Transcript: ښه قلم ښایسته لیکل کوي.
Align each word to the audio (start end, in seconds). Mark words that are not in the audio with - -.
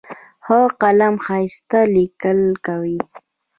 ښه 0.45 0.59
قلم 0.81 1.15
ښایسته 1.25 1.79
لیکل 1.95 2.39
کوي. 2.65 2.97